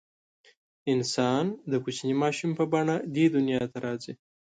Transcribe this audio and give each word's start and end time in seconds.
انسان 0.93 1.45
د 1.71 1.73
کوچني 1.83 2.15
ماشوم 2.23 2.51
په 2.59 2.63
بڼه 2.71 2.95
دې 3.15 3.25
دنیا 3.35 3.61
ته 3.71 3.77
راځي. 3.85 4.13